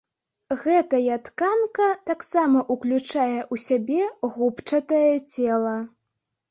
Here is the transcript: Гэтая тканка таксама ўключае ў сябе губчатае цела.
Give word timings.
Гэтая 0.61 1.17
тканка 1.27 1.89
таксама 2.11 2.65
ўключае 2.77 3.37
ў 3.53 3.65
сябе 3.69 4.11
губчатае 4.39 5.09
цела. 5.33 5.81